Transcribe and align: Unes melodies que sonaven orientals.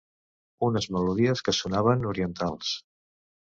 Unes 0.67 0.87
melodies 0.95 1.45
que 1.49 1.55
sonaven 1.59 2.11
orientals. 2.15 2.77